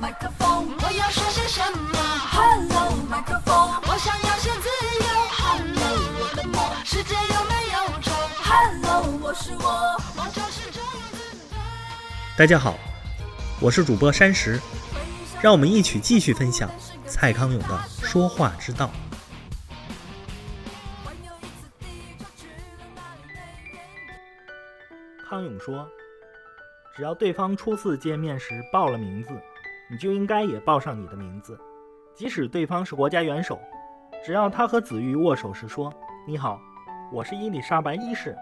[0.00, 1.98] 麦克风，我要说些什么
[2.32, 4.66] ？Hello，麦克风，我想要些自
[4.98, 5.06] 由。
[5.28, 5.84] Hello，
[6.22, 11.18] 我的梦，世界有没有虫？Hello，我是我，我就是这样子。
[12.34, 12.78] 大家好，
[13.60, 14.58] 我是主播山石，
[15.42, 16.70] 让我们一起继续分享
[17.06, 18.90] 蔡康永的说话之道。
[25.28, 25.86] 康永说
[26.96, 29.28] ：“只要对方初次见面时报了名字，
[29.90, 31.58] 你就应该也报上你的名字。
[32.14, 33.58] 即使对方是国家元首，
[34.24, 35.92] 只要他和子玉握手时说
[36.26, 36.60] ‘你好，
[37.12, 38.36] 我是伊丽莎白一世’，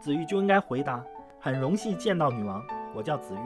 [0.00, 1.04] 子玉就应该回答
[1.40, 3.38] ‘很荣幸见到女王，我叫子玉’。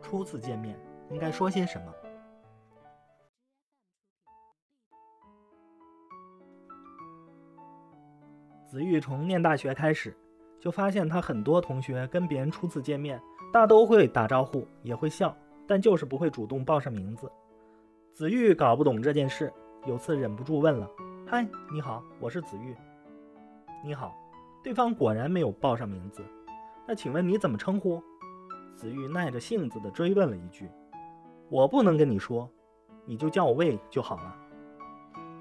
[0.00, 0.78] 初次见面
[1.10, 1.92] 应该说些什么？”
[8.64, 10.16] 子玉从念大学开始。
[10.60, 13.22] 就发现他很多同学跟别人初次见面，
[13.52, 15.32] 大都会打招呼，也会笑，
[15.68, 17.30] 但就是不会主动报上名字。
[18.14, 19.52] 子玉搞不懂这件事，
[19.86, 20.90] 有次忍不住问了
[21.28, 22.74] ：“嗨，你好，我是子玉。
[23.84, 24.16] ”“你好。”
[24.64, 26.24] 对方果然没有报上名字。
[26.86, 28.02] 那请问你怎么称呼？
[28.74, 30.68] 子玉耐着性子地追问了一句
[31.50, 32.50] ：“我不能跟你说，
[33.04, 34.34] 你就叫我魏就好了。”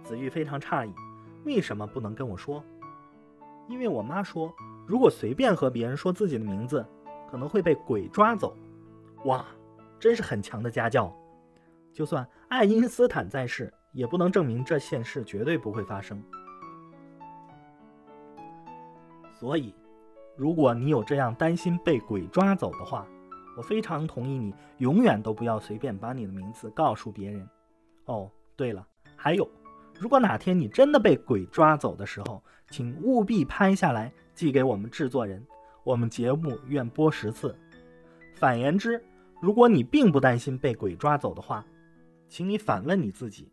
[0.03, 0.93] 子玉非常诧异
[1.45, 2.61] ：“为什么不能跟我说？”
[3.69, 4.53] 因为我妈说。
[4.85, 6.85] 如果随便和别人说自己的名字，
[7.29, 8.55] 可能会被鬼抓走。
[9.25, 9.45] 哇，
[9.99, 11.13] 真是很强的家教。
[11.93, 16.21] 就算爱因斯坦在世，也不能证明这件事绝对不会发生。
[19.33, 19.73] 所以，
[20.35, 23.07] 如果你有这样担心被鬼抓走的话，
[23.55, 27.47] 我非常同意你永远都不要随便把你的名字告诉别人。
[28.05, 29.49] 哦，对了，还有，
[29.99, 34.11] 如果哪天你真的被鬼抓走的时候，请务必拍下来。
[34.35, 35.43] 寄给我们制作人，
[35.83, 37.57] 我们节目愿播十次。
[38.35, 39.03] 反言之，
[39.39, 41.63] 如果你并不担心被鬼抓走的话，
[42.27, 43.51] 请你反问你自己：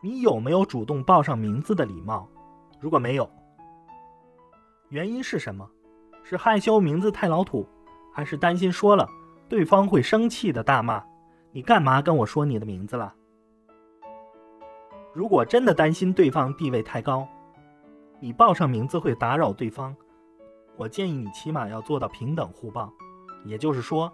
[0.00, 2.28] 你有没有主动报上名字的礼貌？
[2.80, 3.30] 如果没有，
[4.88, 5.68] 原因是什么？
[6.24, 7.66] 是害羞名字太老土，
[8.12, 9.08] 还是担心说了
[9.48, 11.04] 对方会生气的大骂？
[11.52, 13.12] 你干嘛跟我说你的名字了？
[15.12, 17.28] 如果真的担心对方地位太高，
[18.20, 19.94] 你报上名字会打扰对方，
[20.76, 22.90] 我建议你起码要做到平等互报。
[23.44, 24.10] 也就是说，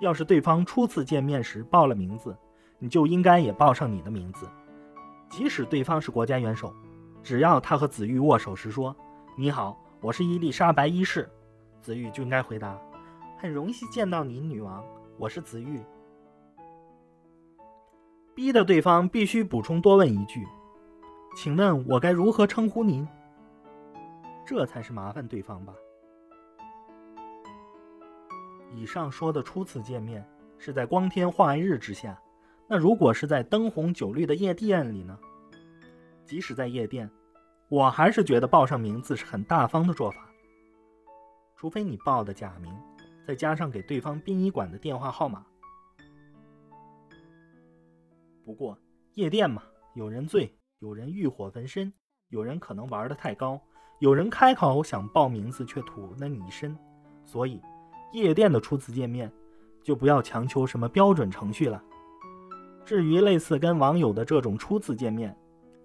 [0.00, 2.36] 要是对方初次见面时报了名字，
[2.78, 4.48] 你就应该也报上你的名字。
[5.28, 6.74] 即使对方是国家元首，
[7.22, 8.96] 只要他和子玉握手时说
[9.36, 11.30] “你好，我是伊丽莎白一世”，
[11.80, 12.76] 子玉就应该回答
[13.38, 14.82] “很荣幸见到您，女王，
[15.18, 15.80] 我是子玉”，
[18.34, 20.44] 逼得对方必须补充多问一句
[21.36, 23.06] ：“请问我该如何称呼您？”
[24.46, 25.72] 这才是麻烦对方吧。
[28.74, 30.26] 以上说的初次见面
[30.58, 32.20] 是在光天化日之下，
[32.68, 35.18] 那如果是在灯红酒绿的夜店里呢？
[36.24, 37.10] 即使在夜店，
[37.68, 40.24] 我还是觉得报上名字是很大方的做法。
[41.56, 42.72] 除非你报的假名，
[43.26, 45.44] 再加上给对方殡仪馆的电话号码。
[48.44, 48.78] 不过
[49.14, 49.62] 夜店嘛，
[49.94, 51.92] 有人醉，有人欲火焚身，
[52.28, 53.60] 有人可能玩的太高。
[53.98, 56.74] 有人开口想报名字，却吐了你一身，
[57.26, 57.60] 所以
[58.12, 59.30] 夜店的初次见面
[59.82, 61.82] 就不要强求什么标准程序了。
[62.84, 65.36] 至于类似跟网友的这种初次见面，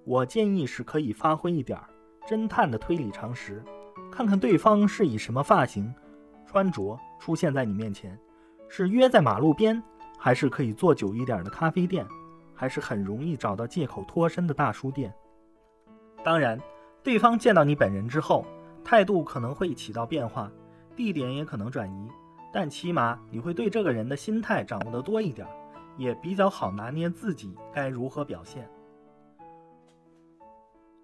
[0.03, 1.79] 我建议是可以发挥一点
[2.27, 3.63] 侦探的推理常识，
[4.11, 5.93] 看看对方是以什么发型、
[6.45, 8.17] 穿着出现在你面前，
[8.67, 9.81] 是约在马路边，
[10.17, 12.05] 还是可以坐久一点的咖啡店，
[12.53, 15.13] 还是很容易找到借口脱身的大书店。
[16.23, 16.59] 当然。
[17.03, 18.43] 对方见到你本人之后，
[18.83, 20.51] 态度可能会起到变化，
[20.95, 22.09] 地点也可能转移，
[22.53, 25.47] 但起码你会对这个人的心态掌握的多一点，
[25.97, 28.69] 也比较好拿捏自己该如何表现。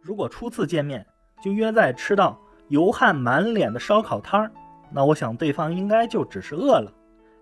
[0.01, 1.05] 如果初次见面
[1.43, 4.51] 就约在吃到油汗满脸的烧烤摊儿，
[4.89, 6.91] 那我想对方应该就只是饿了，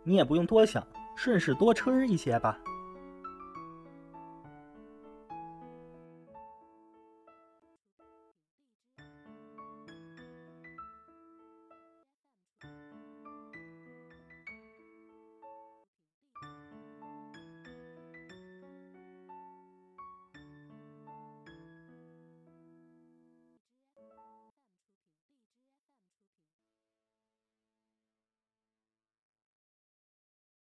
[0.04, 0.86] 你也不用多想，
[1.16, 2.60] 顺势多吃一些吧。